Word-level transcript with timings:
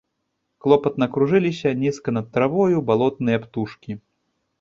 Клопатна 0.63 1.07
кружыліся 1.17 1.73
нізка 1.81 2.09
над 2.17 2.31
травою 2.37 2.81
балотныя 2.89 3.37
птушкі. 3.45 3.97